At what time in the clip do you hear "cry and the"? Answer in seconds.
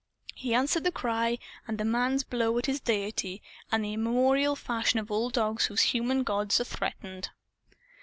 0.91-1.85